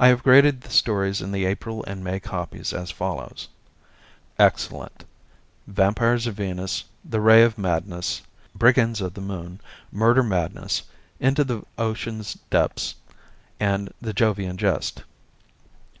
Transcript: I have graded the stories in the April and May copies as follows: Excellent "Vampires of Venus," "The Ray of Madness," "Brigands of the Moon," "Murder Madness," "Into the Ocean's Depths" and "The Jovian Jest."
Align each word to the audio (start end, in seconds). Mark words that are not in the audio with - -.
I 0.00 0.08
have 0.08 0.24
graded 0.24 0.60
the 0.62 0.70
stories 0.72 1.22
in 1.22 1.30
the 1.30 1.44
April 1.44 1.84
and 1.84 2.02
May 2.02 2.18
copies 2.18 2.72
as 2.72 2.90
follows: 2.90 3.46
Excellent 4.40 5.04
"Vampires 5.68 6.26
of 6.26 6.34
Venus," 6.34 6.82
"The 7.04 7.20
Ray 7.20 7.44
of 7.44 7.56
Madness," 7.56 8.22
"Brigands 8.56 9.00
of 9.00 9.14
the 9.14 9.20
Moon," 9.20 9.60
"Murder 9.92 10.24
Madness," 10.24 10.82
"Into 11.20 11.44
the 11.44 11.62
Ocean's 11.78 12.38
Depths" 12.50 12.96
and 13.60 13.92
"The 14.00 14.12
Jovian 14.12 14.56
Jest." 14.56 15.04